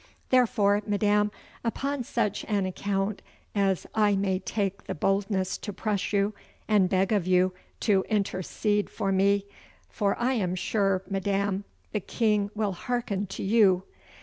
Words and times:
Therefore, 0.31 0.81
madam, 0.87 1.31
upon 1.63 2.03
such 2.03 2.43
an 2.45 2.65
account 2.65 3.21
as 3.53 3.85
I 3.93 4.15
may 4.15 4.39
take 4.39 4.85
the 4.85 4.95
boldness 4.95 5.59
to 5.59 5.71
press 5.71 6.11
you 6.11 6.33
and 6.67 6.89
beg 6.89 7.11
of 7.11 7.27
you 7.27 7.53
to 7.81 8.03
intersaid 8.09 8.89
for 8.89 9.11
me, 9.11 9.45
for 9.89 10.17
I 10.19 10.33
am 10.33 10.55
sure, 10.55 11.03
madam, 11.07 11.65
the 11.91 11.99
King 11.99 12.49
will 12.55 12.71
hearken 12.73 13.27
to 13.27 13.43
you. 13.43 13.83